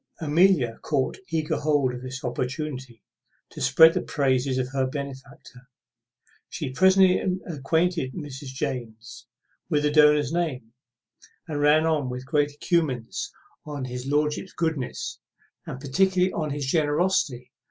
[0.19, 3.03] Amelia caught eager hold of this opportunity
[3.51, 5.69] to spread the praises of her benefactor.
[6.49, 8.47] She presently acquainted Mrs.
[8.47, 9.27] James
[9.69, 10.73] with the donor's name,
[11.47, 13.31] and ran on with great encomiums
[13.63, 15.19] on his lordship's goodness,
[15.67, 17.51] and particularly on his generosity.